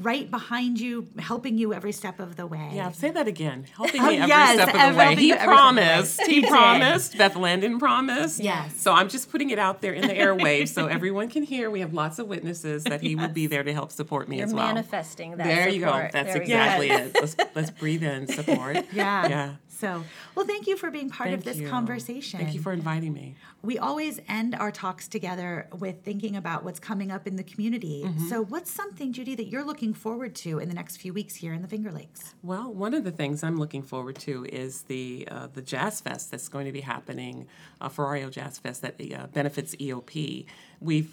right 0.03 0.31
behind 0.31 0.79
you, 0.81 1.09
helping 1.19 1.57
you 1.59 1.73
every 1.75 1.93
step 1.93 2.21
of 2.21 2.37
the 2.37 2.47
way. 2.47 2.71
Yeah, 2.75 2.91
say 2.93 3.11
that 3.11 3.27
again. 3.27 3.65
Helping 3.75 4.03
Oh, 4.03 4.09
me 4.09 4.17
every 4.19 4.29
yes, 4.29 4.55
step 4.55 4.69
of 4.75 4.93
the 4.95 4.99
way. 4.99 5.15
He 5.17 5.29
you 5.29 5.35
every 5.35 5.39
step 5.39 5.41
of 5.41 5.47
the 5.47 5.49
way. 5.49 5.57
promised. 5.57 6.23
He 6.23 6.47
promised. 6.47 7.19
Beth 7.19 7.37
Landon 7.37 7.79
promised. 7.79 8.41
Yes. 8.41 8.81
So 8.81 8.93
I'm 8.93 9.09
just 9.09 9.31
putting 9.31 9.51
it 9.51 9.59
out 9.59 9.81
there 9.81 9.93
in 9.95 10.03
the 10.07 10.15
airwaves 10.15 10.69
so 10.69 10.87
everyone 10.87 11.29
can 11.29 11.43
hear. 11.43 11.71
We 11.71 11.81
have 11.81 11.95
lots 11.95 12.19
of 12.19 12.27
witnesses 12.29 12.85
that 12.85 13.01
he 13.01 13.17
will 13.17 13.29
be 13.29 13.47
there 13.47 13.63
to 13.63 13.73
help 13.73 13.91
support 13.91 14.29
me 14.29 14.37
You're 14.39 14.47
as 14.47 14.55
well. 14.55 14.67
manifesting 14.67 15.37
that 15.37 15.45
There 15.45 15.69
you 15.69 15.81
go. 15.81 16.09
That's 16.13 16.13
There 16.13 16.25
we 16.35 16.39
go. 16.39 16.43
exactly 16.45 16.91
it. 16.91 17.17
Let's 17.21 17.37
let's 17.55 17.71
breathe 17.71 18.03
in 18.03 18.27
support. 18.29 18.77
Yeah. 18.93 19.29
Yeah. 19.29 19.55
So, 19.69 20.05
well, 20.35 20.47
thank 20.47 20.67
you 20.67 20.75
for 20.79 20.91
being 20.91 21.11
part 21.11 21.29
Thank 21.29 21.41
of 21.41 21.45
this 21.45 21.59
you. 21.59 21.69
conversation. 21.69 22.41
Thank 22.41 22.55
you 22.55 22.61
for 22.61 22.73
inviting 22.73 23.13
me. 23.13 23.35
we 23.63 23.77
always 23.79 24.19
end 24.27 24.55
our 24.55 24.71
talks 24.71 25.07
together 25.07 25.69
with 25.79 26.03
thinking 26.03 26.35
about 26.35 26.65
what's 26.65 26.81
coming 26.81 27.11
up 27.11 27.27
in 27.27 27.37
the 27.37 27.43
community. 27.43 28.03
Mm-hmm. 28.07 28.29
So, 28.29 28.43
what's 28.43 28.71
something, 28.71 29.13
Judy, 29.13 29.35
that 29.35 29.49
you're 29.49 29.65
looking 29.65 29.86
forward 29.95 30.35
to 30.37 30.59
in 30.59 30.69
the 30.69 30.75
next 30.75 30.97
few 30.97 31.13
weeks 31.13 31.37
here 31.37 31.53
in 31.53 31.63
the 31.63 31.69
Finger 31.69 31.91
Lakes? 31.91 32.35
Well, 32.43 32.73
one 32.73 32.95
of 32.95 33.05
the 33.05 33.11
things 33.11 33.43
I'm 33.43 33.59
looking 33.59 33.83
forward 33.83 34.17
to 34.21 34.45
is 34.47 34.83
the 34.83 35.27
uh, 35.31 35.49
the 35.53 35.63
Jazz 35.63 36.01
Fest 36.01 36.31
that's 36.31 36.49
going 36.49 36.67
to 36.67 36.73
be 36.73 36.83
happening, 36.83 37.47
uh, 37.81 37.89
Ferrario 37.89 38.31
Jazz 38.31 38.59
Fest 38.59 38.83
that 38.83 39.01
uh, 39.01 39.27
benefits 39.29 39.75
EOP. 39.77 40.47
We 40.81 41.09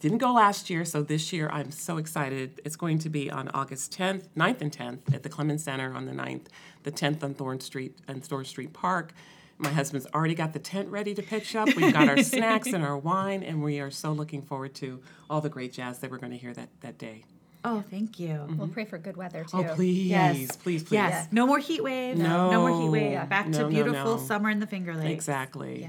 didn't 0.00 0.18
go 0.18 0.32
last 0.32 0.68
year, 0.68 0.84
so 0.84 1.02
this 1.02 1.32
year 1.32 1.48
I'm 1.52 1.70
so 1.70 1.96
excited. 1.96 2.60
It's 2.64 2.74
going 2.74 2.98
to 3.00 3.08
be 3.08 3.30
on 3.30 3.48
August 3.54 3.96
10th, 3.96 4.24
9th 4.36 4.60
and 4.60 4.72
10th 4.72 5.14
at 5.14 5.22
the 5.22 5.28
Clemens 5.28 5.62
Center 5.62 5.94
on 5.94 6.06
the 6.06 6.12
9th, 6.12 6.46
the 6.82 6.90
10th 6.90 7.22
on 7.22 7.34
Thorn 7.34 7.60
Street 7.60 7.96
and 8.08 8.24
Thorn 8.24 8.44
Street 8.44 8.72
Park. 8.72 9.12
My 9.58 9.70
husband's 9.70 10.08
already 10.12 10.34
got 10.34 10.54
the 10.54 10.58
tent 10.58 10.88
ready 10.88 11.14
to 11.14 11.22
pitch 11.22 11.54
up. 11.54 11.68
We've 11.76 11.92
got 11.92 12.08
our 12.08 12.16
snacks 12.22 12.72
and 12.72 12.84
our 12.84 12.98
wine, 12.98 13.44
and 13.44 13.62
we 13.62 13.78
are 13.78 13.92
so 13.92 14.10
looking 14.10 14.42
forward 14.42 14.74
to 14.76 15.00
all 15.30 15.40
the 15.40 15.48
great 15.48 15.72
jazz 15.72 16.00
that 16.00 16.10
we're 16.10 16.18
going 16.18 16.32
to 16.32 16.38
hear 16.38 16.52
that, 16.52 16.68
that 16.80 16.98
day. 16.98 17.22
Oh, 17.64 17.84
thank 17.90 18.18
you. 18.18 18.28
We'll 18.28 18.66
mm-hmm. 18.66 18.68
pray 18.72 18.84
for 18.84 18.98
good 18.98 19.16
weather 19.16 19.44
oh, 19.52 19.62
too. 19.62 19.68
Oh, 19.68 19.74
please, 19.74 20.08
Yes. 20.08 20.56
please, 20.56 20.82
please. 20.82 20.92
Yes. 20.92 21.28
No 21.30 21.46
more 21.46 21.58
heat 21.58 21.82
wave. 21.82 22.16
No, 22.16 22.50
No 22.50 22.60
more 22.60 22.70
heat 22.70 22.86
No. 22.86 22.90
wave. 22.90 23.28
Back 23.28 23.48
No, 23.48 23.58
to 23.58 23.68
beautiful 23.68 24.16
no. 24.16 24.22
summer 24.22 24.50
in 24.50 24.58
the 24.58 24.66
Finger 24.66 24.94
Lakes. 24.94 25.10
Exactly. 25.10 25.82
Yeah. 25.82 25.88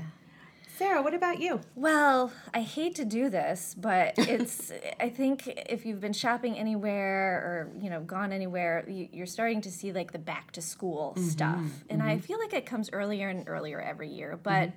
Sara, 0.78 1.04
what 1.04 1.14
about 1.14 1.40
you? 1.40 1.62
Well, 1.76 2.32
I 2.54 2.62
hate 2.62 2.96
to 2.96 3.06
do 3.06 3.30
this, 3.30 3.76
but 3.78 4.14
it's. 4.18 4.72
I 5.00 5.10
think 5.10 5.48
if 5.48 5.86
you've 5.86 6.02
been 6.02 6.14
shopping 6.14 6.58
anywhere 6.58 7.38
or 7.38 7.72
you 7.80 7.90
know 7.92 8.02
gone 8.02 8.32
anywhere, 8.32 8.84
you, 8.88 9.08
you're 9.12 9.28
starting 9.28 9.62
to 9.62 9.72
see 9.72 9.94
like 9.94 10.12
the 10.12 10.20
back 10.20 10.52
to 10.54 10.62
school 10.62 11.14
mm-hmm. 11.16 11.28
stuff, 11.28 11.84
and 11.90 12.02
I 12.02 12.16
mm-hmm. 12.16 12.22
feel 12.22 12.40
like 12.40 12.54
it 12.54 12.66
comes 12.66 12.90
earlier 12.92 13.30
and 13.30 13.48
earlier 13.48 13.80
every 13.80 14.10
year. 14.10 14.40
But 14.42 14.72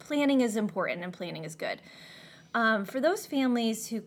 planning 0.00 0.40
is 0.40 0.56
important, 0.56 1.04
and 1.04 1.12
planning 1.12 1.44
is 1.44 1.54
good. 1.54 1.80
Um, 2.52 2.84
for 2.84 3.00
those 3.00 3.24
families 3.24 3.86
who 3.86 4.02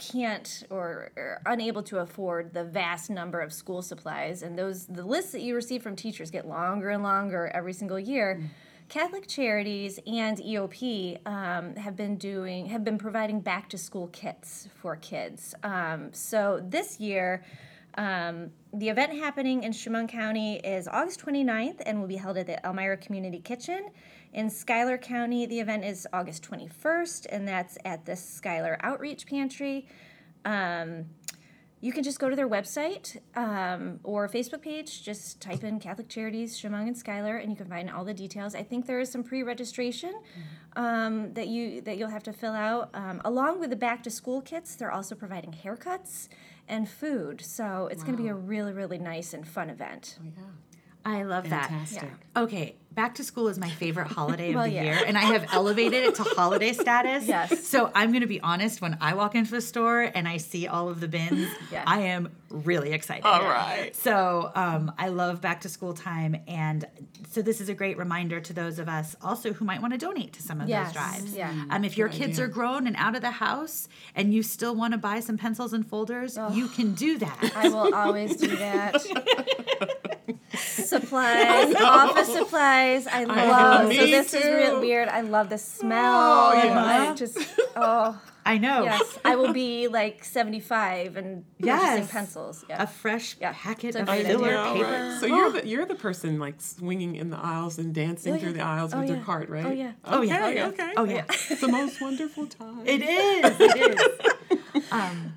can't 0.00 0.64
or 0.70 1.12
are 1.16 1.42
unable 1.44 1.82
to 1.82 1.98
afford 1.98 2.54
the 2.54 2.64
vast 2.64 3.10
number 3.10 3.38
of 3.40 3.52
school 3.52 3.82
supplies. 3.82 4.42
And 4.42 4.58
those 4.58 4.86
the 4.86 5.04
lists 5.04 5.32
that 5.32 5.42
you 5.42 5.54
receive 5.54 5.82
from 5.82 5.94
teachers 5.94 6.30
get 6.30 6.48
longer 6.48 6.88
and 6.88 7.02
longer 7.02 7.50
every 7.54 7.74
single 7.74 7.98
year. 7.98 8.40
Catholic 8.88 9.28
charities 9.28 10.00
and 10.06 10.38
eop 10.38 11.20
um, 11.26 11.76
have 11.76 11.94
been 11.96 12.16
doing 12.16 12.66
have 12.66 12.82
been 12.82 12.98
providing 12.98 13.40
back 13.40 13.68
to 13.68 13.78
school 13.78 14.08
kits 14.08 14.68
for 14.80 14.96
kids. 14.96 15.54
Um, 15.62 16.12
so 16.12 16.64
this 16.66 16.98
year 16.98 17.44
um, 17.96 18.50
the 18.72 18.88
event 18.88 19.12
happening 19.12 19.64
in 19.64 19.72
Chemung 19.72 20.08
County 20.08 20.56
is 20.56 20.88
August 20.88 21.20
29th 21.24 21.82
and 21.84 22.00
will 22.00 22.08
be 22.08 22.16
held 22.16 22.38
at 22.38 22.46
the 22.46 22.64
Elmira 22.64 22.96
Community 22.96 23.40
Kitchen. 23.40 23.90
In 24.32 24.48
Schuyler 24.48 24.96
County, 24.96 25.46
the 25.46 25.58
event 25.58 25.84
is 25.84 26.06
August 26.12 26.48
21st, 26.48 27.26
and 27.30 27.48
that's 27.48 27.76
at 27.84 28.04
the 28.06 28.14
Schuyler 28.14 28.78
Outreach 28.80 29.26
Pantry. 29.26 29.86
Um, 30.44 31.06
you 31.80 31.92
can 31.92 32.04
just 32.04 32.18
go 32.18 32.28
to 32.28 32.36
their 32.36 32.48
website 32.48 33.16
um, 33.34 34.00
or 34.04 34.28
Facebook 34.28 34.60
page. 34.60 35.02
Just 35.02 35.40
type 35.40 35.64
in 35.64 35.80
Catholic 35.80 36.08
Charities, 36.08 36.60
Chemung 36.60 36.86
and 36.86 36.96
Schuyler, 36.96 37.38
and 37.38 37.50
you 37.50 37.56
can 37.56 37.66
find 37.66 37.90
all 37.90 38.04
the 38.04 38.12
details. 38.14 38.54
I 38.54 38.62
think 38.62 38.86
there 38.86 39.00
is 39.00 39.10
some 39.10 39.24
pre-registration 39.24 40.14
um, 40.76 41.32
that 41.32 41.48
you 41.48 41.80
that 41.82 41.96
you'll 41.96 42.10
have 42.10 42.22
to 42.24 42.32
fill 42.34 42.52
out. 42.52 42.90
Um, 42.92 43.22
along 43.24 43.60
with 43.60 43.70
the 43.70 43.76
back 43.76 44.02
to 44.02 44.10
school 44.10 44.42
kits, 44.42 44.76
they're 44.76 44.92
also 44.92 45.14
providing 45.14 45.52
haircuts 45.52 46.28
and 46.68 46.86
food. 46.88 47.40
So 47.40 47.88
it's 47.90 48.04
going 48.04 48.16
to 48.16 48.22
be 48.22 48.28
a 48.28 48.34
really 48.34 48.74
really 48.74 48.98
nice 48.98 49.32
and 49.32 49.48
fun 49.48 49.70
event. 49.70 50.18
Oh, 50.20 50.26
yeah. 50.36 50.44
I 51.04 51.22
love 51.22 51.46
Fantastic. 51.46 52.02
that. 52.34 52.42
Okay, 52.42 52.76
back 52.92 53.14
to 53.14 53.24
school 53.24 53.48
is 53.48 53.58
my 53.58 53.70
favorite 53.70 54.08
holiday 54.08 54.50
of 54.50 54.54
Well, 54.56 54.64
the 54.64 54.72
yeah. 54.72 54.82
year, 54.82 55.00
and 55.06 55.16
I 55.16 55.22
have 55.22 55.46
elevated 55.52 56.04
it 56.04 56.14
to 56.16 56.22
holiday 56.22 56.72
status. 56.72 57.26
Yes. 57.26 57.66
So 57.66 57.90
I'm 57.94 58.10
going 58.10 58.20
to 58.22 58.26
be 58.26 58.40
honest. 58.40 58.80
When 58.82 58.98
I 59.00 59.14
walk 59.14 59.34
into 59.34 59.50
the 59.52 59.60
store 59.60 60.02
and 60.02 60.28
I 60.28 60.36
see 60.36 60.66
all 60.66 60.88
of 60.88 61.00
the 61.00 61.08
bins, 61.08 61.48
Yeah. 61.72 61.84
I 61.86 62.00
am 62.02 62.30
really 62.50 62.92
excited. 62.92 63.24
All 63.24 63.42
right. 63.44 63.94
So 63.94 64.50
um, 64.56 64.92
I 64.98 65.08
love 65.08 65.40
back 65.40 65.60
to 65.62 65.68
school 65.68 65.94
time, 65.94 66.36
and 66.48 66.84
so 67.30 67.42
this 67.42 67.60
is 67.60 67.68
a 67.68 67.74
great 67.74 67.96
reminder 67.96 68.40
to 68.40 68.52
those 68.52 68.78
of 68.80 68.88
us 68.88 69.14
also 69.22 69.52
who 69.52 69.64
might 69.64 69.80
want 69.80 69.92
to 69.94 69.98
donate 69.98 70.32
to 70.34 70.42
some 70.42 70.60
of 70.60 70.68
Yes, 70.68 70.86
those 70.88 70.94
drives. 70.94 71.36
yeah. 71.36 71.64
Um, 71.70 71.84
if 71.84 71.96
your 71.96 72.08
Good 72.08 72.16
kids 72.18 72.32
idea. 72.38 72.44
are 72.46 72.48
grown 72.48 72.86
and 72.88 72.96
out 72.96 73.14
of 73.14 73.22
the 73.22 73.30
house, 73.30 73.88
and 74.16 74.34
you 74.34 74.42
still 74.42 74.74
want 74.74 74.92
to 74.92 74.98
buy 74.98 75.20
some 75.20 75.38
pencils 75.38 75.72
and 75.72 75.86
folders, 75.86 76.36
you 76.52 76.66
can 76.68 76.94
do 76.94 77.18
that. 77.18 77.52
I 77.54 77.68
will 77.68 77.94
always 77.94 78.36
do 78.36 78.56
that. 78.56 78.96
Supplies, 80.58 81.74
office 81.80 82.32
supplies. 82.32 83.06
I 83.06 83.24
love. 83.24 83.88
me 83.88 83.96
so 83.96 84.06
this 84.06 84.34
is 84.34 84.44
real 84.44 84.80
weird. 84.80 85.08
I 85.08 85.20
love 85.22 85.48
the 85.48 85.58
smell. 85.58 86.50
Oh, 86.52 86.52
yeah. 86.64 87.10
I 87.10 87.14
just 87.14 87.38
oh 87.76 88.20
I 88.44 88.56
know. 88.58 88.82
yes. 88.84 89.18
I 89.24 89.36
will 89.36 89.52
be 89.52 89.86
like 89.88 90.24
seventy 90.24 90.60
five 90.60 91.16
and 91.16 91.44
purchasing 91.60 91.66
Yes. 91.98 92.10
pencils. 92.10 92.64
a 92.70 92.86
fresh 92.86 93.36
Yeah. 93.40 93.52
packet 93.54 93.88
It's 93.90 93.96
of 93.98 94.06
great 94.06 94.26
filler 94.26 94.56
idea. 94.56 94.72
paper. 94.84 94.90
right. 94.90 95.20
So 95.20 95.26
you're 95.26 95.52
the 95.52 95.66
you're 95.66 95.86
the 95.86 95.94
person 95.94 96.38
like 96.38 96.60
swinging 96.60 97.16
in 97.16 97.30
the 97.30 97.36
aisles 97.38 97.78
and 97.78 97.94
dancing 97.94 98.34
Oh, 98.34 98.38
through 98.38 98.54
the 98.54 98.62
aisles 98.62 98.92
Oh, 98.94 99.00
with 99.00 99.08
yeah. 99.10 99.16
your 99.16 99.24
cart, 99.24 99.48
right? 99.50 99.66
Oh, 99.66 99.70
yeah. 99.70 99.92
Oh, 100.04 100.22
yeah. 100.22 100.34
Okay, 100.36 100.44
Oh, 100.44 100.48
yeah. 100.50 100.66
okay. 100.68 100.92
Oh 100.96 101.04
yeah. 101.04 101.24
It's 101.28 101.60
the 101.60 101.68
most 101.68 102.00
wonderful 102.00 102.46
time. 102.46 102.82
It 102.86 103.02
is. 103.02 103.56
It 103.60 104.00
is. 104.74 104.82
um, 104.92 105.34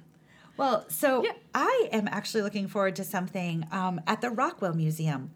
well, 0.57 0.85
so 0.89 1.25
I 1.53 1.89
am 1.91 2.07
actually 2.07 2.43
looking 2.43 2.67
forward 2.67 2.95
to 2.97 3.03
something 3.03 3.67
um, 3.71 4.01
at 4.07 4.21
the 4.21 4.29
Rockwell 4.29 4.73
Museum. 4.73 5.31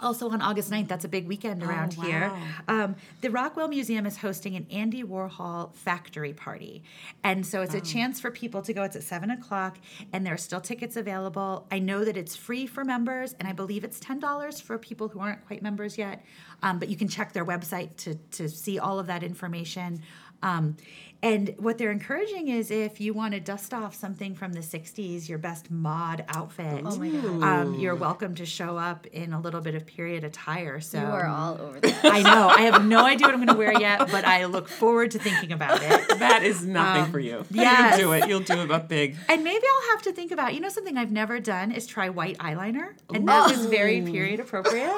Also 0.00 0.28
on 0.30 0.40
August 0.40 0.70
9th, 0.70 0.86
that's 0.86 1.04
a 1.04 1.08
big 1.08 1.26
weekend 1.26 1.62
around 1.62 1.94
here. 1.94 2.30
wow. 2.68 2.84
Um, 2.84 2.96
the 3.20 3.30
Rockwell 3.30 3.68
Museum 3.68 4.06
is 4.06 4.18
hosting 4.18 4.54
an 4.54 4.66
Andy 4.70 5.02
Warhol 5.02 5.74
factory 5.74 6.32
party. 6.32 6.84
And 7.24 7.44
so 7.44 7.62
it's 7.62 7.74
a 7.74 7.80
chance 7.80 8.20
for 8.20 8.30
people 8.30 8.62
to 8.62 8.72
go. 8.72 8.84
It's 8.84 8.94
at 8.94 9.02
7 9.02 9.30
o'clock, 9.30 9.78
and 10.12 10.24
there 10.24 10.34
are 10.34 10.38
still 10.38 10.60
tickets 10.60 10.96
available. 10.96 11.66
I 11.72 11.80
know 11.80 12.04
that 12.04 12.16
it's 12.16 12.36
free 12.36 12.66
for 12.66 12.84
members, 12.84 13.34
and 13.40 13.48
I 13.48 13.52
believe 13.52 13.82
it's 13.82 13.98
$10 13.98 14.62
for 14.62 14.78
people 14.78 15.08
who 15.08 15.18
aren't 15.18 15.44
quite 15.46 15.62
members 15.62 15.98
yet. 15.98 16.24
Um, 16.62 16.78
but 16.78 16.88
you 16.88 16.96
can 16.96 17.08
check 17.08 17.32
their 17.32 17.44
website 17.44 17.96
to, 17.98 18.14
to 18.14 18.48
see 18.48 18.78
all 18.78 18.98
of 18.98 19.08
that 19.08 19.22
information. 19.22 20.02
Um, 20.42 20.76
and 21.20 21.52
what 21.58 21.78
they're 21.78 21.90
encouraging 21.90 22.46
is 22.46 22.70
if 22.70 23.00
you 23.00 23.12
want 23.12 23.34
to 23.34 23.40
dust 23.40 23.74
off 23.74 23.92
something 23.92 24.36
from 24.36 24.52
the 24.52 24.60
60s, 24.60 25.28
your 25.28 25.38
best 25.38 25.68
mod 25.68 26.24
outfit, 26.28 26.84
Oh 26.86 26.96
my 26.96 27.08
God. 27.08 27.42
um, 27.42 27.74
you're 27.74 27.96
welcome 27.96 28.36
to 28.36 28.46
show 28.46 28.76
up 28.78 29.04
in 29.08 29.32
a 29.32 29.40
little 29.40 29.60
bit 29.60 29.74
of 29.74 29.84
period 29.84 30.22
attire. 30.22 30.78
So 30.80 31.00
You 31.00 31.06
are 31.06 31.26
all 31.26 31.60
over 31.60 31.80
that. 31.80 32.04
I 32.04 32.22
know. 32.22 32.46
I 32.46 32.60
have 32.70 32.84
no 32.86 33.04
idea 33.04 33.26
what 33.26 33.34
I'm 33.34 33.44
going 33.44 33.48
to 33.48 33.58
wear 33.58 33.80
yet, 33.80 33.98
but 34.12 34.24
I 34.24 34.44
look 34.44 34.68
forward 34.68 35.10
to 35.10 35.18
thinking 35.18 35.50
about 35.50 35.82
it. 35.82 36.04
That 36.18 36.42
is 36.44 36.64
nothing 36.64 37.10
for 37.10 37.18
you. 37.18 37.38
Um, 37.38 37.46
yes. 37.50 37.98
You'll 37.98 38.10
do 38.10 38.12
it. 38.12 38.28
You'll 38.28 38.40
do 38.40 38.60
it 38.62 38.70
up 38.70 38.88
big. 38.88 39.16
And 39.28 39.42
maybe 39.42 39.64
I'll 39.66 39.90
have 39.90 40.02
to 40.02 40.12
think 40.12 40.30
about, 40.30 40.54
you 40.54 40.60
know, 40.60 40.68
something 40.68 40.96
I've 40.96 41.10
never 41.12 41.40
done 41.40 41.72
is 41.72 41.84
try 41.86 42.08
white 42.10 42.38
eyeliner. 42.38 42.90
And 43.12 43.26
that 43.28 43.50
was 43.50 43.66
very 43.66 44.02
period 44.02 44.38
appropriate. 44.38 44.94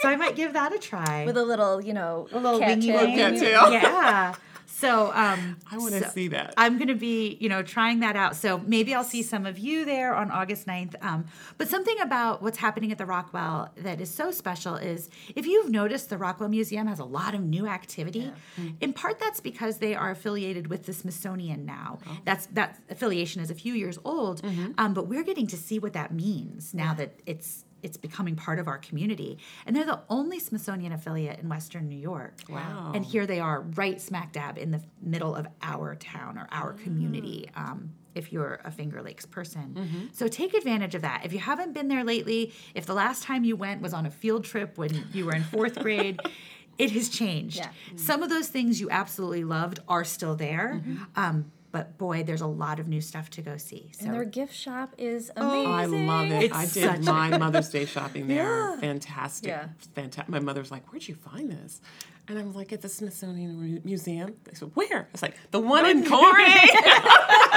So 0.00 0.08
I 0.08 0.16
might 0.16 0.34
give 0.34 0.54
that 0.54 0.72
a 0.74 0.78
try. 0.78 1.26
With 1.26 1.36
a 1.36 1.42
little, 1.44 1.82
you 1.82 1.92
know, 1.92 2.26
a 2.32 2.38
little 2.38 2.58
cat 2.58 2.68
wingy 2.70 2.88
tail. 2.88 3.04
wing. 3.06 3.16
cattail. 3.16 3.72
Yeah. 3.72 4.34
So 4.78 5.10
um, 5.12 5.56
I 5.68 5.76
want 5.76 5.94
to 5.94 6.04
so 6.04 6.10
see 6.10 6.28
that. 6.28 6.54
I'm 6.56 6.78
going 6.78 6.86
to 6.86 6.94
be, 6.94 7.36
you 7.40 7.48
know, 7.48 7.62
trying 7.62 7.98
that 8.00 8.14
out. 8.14 8.36
So 8.36 8.58
maybe 8.64 8.94
I'll 8.94 9.02
see 9.02 9.24
some 9.24 9.44
of 9.44 9.58
you 9.58 9.84
there 9.84 10.14
on 10.14 10.30
August 10.30 10.68
9th. 10.68 10.94
Um, 11.02 11.24
but 11.56 11.66
something 11.66 11.98
about 12.00 12.42
what's 12.42 12.58
happening 12.58 12.92
at 12.92 12.98
the 12.98 13.04
Rockwell 13.04 13.70
that 13.78 14.00
is 14.00 14.08
so 14.08 14.30
special 14.30 14.76
is 14.76 15.10
if 15.34 15.48
you've 15.48 15.68
noticed, 15.68 16.10
the 16.10 16.16
Rockwell 16.16 16.48
Museum 16.48 16.86
has 16.86 17.00
a 17.00 17.04
lot 17.04 17.34
of 17.34 17.40
new 17.40 17.66
activity. 17.66 18.30
In 18.80 18.92
part, 18.92 19.18
that's 19.18 19.40
because 19.40 19.78
they 19.78 19.96
are 19.96 20.12
affiliated 20.12 20.68
with 20.68 20.86
the 20.86 20.92
Smithsonian 20.92 21.66
now. 21.66 21.98
That's 22.24 22.46
that 22.46 22.78
affiliation 22.88 23.42
is 23.42 23.50
a 23.50 23.54
few 23.54 23.74
years 23.74 23.98
old, 24.04 24.42
um, 24.78 24.94
but 24.94 25.08
we're 25.08 25.24
getting 25.24 25.48
to 25.48 25.56
see 25.56 25.80
what 25.80 25.92
that 25.94 26.12
means 26.12 26.72
now 26.72 26.94
that 26.94 27.18
it's 27.26 27.64
it's 27.82 27.96
becoming 27.96 28.36
part 28.36 28.58
of 28.58 28.68
our 28.68 28.78
community. 28.78 29.38
And 29.66 29.74
they're 29.74 29.84
the 29.84 30.00
only 30.08 30.38
Smithsonian 30.38 30.92
affiliate 30.92 31.40
in 31.40 31.48
Western 31.48 31.88
New 31.88 31.98
York. 31.98 32.40
Wow. 32.48 32.92
And 32.94 33.04
here 33.04 33.26
they 33.26 33.40
are, 33.40 33.60
right 33.60 34.00
smack 34.00 34.32
dab 34.32 34.58
in 34.58 34.70
the 34.70 34.82
middle 35.00 35.34
of 35.34 35.46
our 35.62 35.94
town 35.94 36.38
or 36.38 36.48
our 36.50 36.72
community. 36.72 37.48
Um, 37.54 37.92
if 38.14 38.32
you're 38.32 38.60
a 38.64 38.70
Finger 38.70 39.00
Lakes 39.00 39.24
person. 39.26 40.10
So 40.12 40.26
take 40.26 40.52
advantage 40.52 40.96
of 40.96 41.02
that. 41.02 41.24
If 41.24 41.32
you 41.32 41.38
haven't 41.38 41.72
been 41.72 41.86
there 41.86 42.02
lately, 42.02 42.52
if 42.74 42.84
the 42.84 42.94
last 42.94 43.22
time 43.22 43.44
you 43.44 43.54
went 43.54 43.80
was 43.80 43.94
on 43.94 44.06
a 44.06 44.10
field 44.10 44.44
trip 44.44 44.76
when 44.76 45.06
you 45.12 45.26
were 45.26 45.34
in 45.34 45.44
fourth 45.44 45.78
grade, 45.82 46.18
it 46.78 46.90
has 46.92 47.08
changed. 47.08 47.58
Yeah. 47.58 47.70
Some 47.94 48.22
of 48.24 48.30
those 48.30 48.48
things 48.48 48.80
you 48.80 48.90
absolutely 48.90 49.44
loved 49.44 49.80
are 49.88 50.04
still 50.04 50.34
there. 50.34 50.82
Um, 51.14 51.52
but 51.70 51.98
boy, 51.98 52.22
there's 52.22 52.40
a 52.40 52.46
lot 52.46 52.80
of 52.80 52.88
new 52.88 53.00
stuff 53.00 53.30
to 53.30 53.42
go 53.42 53.56
see. 53.56 53.92
So 53.98 54.06
And 54.06 54.14
their 54.14 54.24
gift 54.24 54.54
shop 54.54 54.94
is 54.98 55.30
Oh, 55.36 55.66
I 55.66 55.84
love 55.86 56.30
it. 56.30 56.44
It's 56.44 56.54
I 56.54 56.66
did 56.66 57.04
my 57.04 57.36
Mother's 57.36 57.68
Day 57.68 57.84
shopping 57.84 58.26
there. 58.28 58.44
Yeah. 58.44 58.76
Fantastic. 58.80 59.48
Yeah. 59.48 59.68
Fantastic. 59.94 60.28
My 60.30 60.40
mother's 60.40 60.70
like, 60.70 60.90
Where'd 60.92 61.06
you 61.06 61.14
find 61.14 61.50
this? 61.50 61.80
And 62.28 62.38
I'm 62.38 62.54
like, 62.54 62.72
At 62.72 62.82
the 62.82 62.88
Smithsonian 62.88 63.80
Museum. 63.84 64.34
They 64.44 64.54
said, 64.54 64.70
Where? 64.74 65.00
I 65.02 65.06
was 65.12 65.22
like, 65.22 65.36
The 65.50 65.60
one 65.60 65.86
in 65.86 66.04
Corey. 66.04 66.44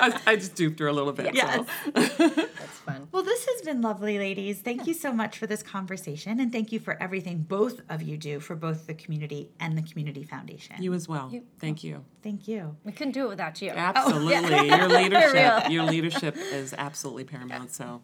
I, 0.00 0.20
I 0.26 0.36
just 0.36 0.54
duped 0.54 0.78
her 0.80 0.86
a 0.86 0.92
little 0.92 1.12
bit. 1.12 1.34
Yes. 1.34 1.66
So. 1.84 1.90
That's 1.90 2.78
fun. 2.84 3.08
Well, 3.12 3.22
this 3.22 3.46
has 3.46 3.62
been 3.62 3.82
lovely, 3.82 4.18
ladies. 4.18 4.60
Thank 4.60 4.86
you 4.86 4.94
so 4.94 5.12
much 5.12 5.38
for 5.38 5.46
this 5.46 5.62
conversation, 5.62 6.40
and 6.40 6.50
thank 6.52 6.72
you 6.72 6.80
for 6.80 7.00
everything 7.02 7.38
both 7.42 7.80
of 7.88 8.02
you 8.02 8.16
do 8.16 8.40
for 8.40 8.54
both 8.56 8.86
the 8.86 8.94
community 8.94 9.50
and 9.60 9.76
the 9.76 9.82
Community 9.82 10.24
Foundation. 10.24 10.76
You 10.82 10.94
as 10.94 11.08
well. 11.08 11.32
Thank 11.58 11.84
you. 11.84 12.04
Thank 12.22 12.48
you. 12.48 12.76
We 12.84 12.92
couldn't 12.92 13.12
do 13.12 13.26
it 13.26 13.28
without 13.28 13.60
you. 13.62 13.70
Oh, 13.70 13.74
oh, 13.76 13.78
absolutely. 13.78 14.68
Your 14.68 14.88
leadership. 14.88 15.70
Your 15.70 15.84
leadership 15.84 16.36
is 16.36 16.74
absolutely 16.76 17.24
paramount. 17.24 17.72
So 17.72 18.02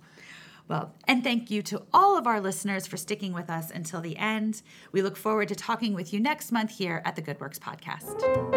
Well, 0.68 0.94
and 1.06 1.22
thank 1.22 1.50
you 1.50 1.62
to 1.62 1.82
all 1.92 2.16
of 2.18 2.26
our 2.26 2.40
listeners 2.40 2.86
for 2.86 2.96
sticking 2.96 3.32
with 3.32 3.48
us 3.50 3.70
until 3.70 4.00
the 4.00 4.16
end. 4.16 4.62
We 4.92 5.02
look 5.02 5.16
forward 5.16 5.48
to 5.48 5.54
talking 5.54 5.94
with 5.94 6.12
you 6.12 6.20
next 6.20 6.50
month 6.52 6.72
here 6.72 7.02
at 7.04 7.14
the 7.16 7.22
Good 7.22 7.40
Works 7.40 7.58
Podcast. 7.58 8.55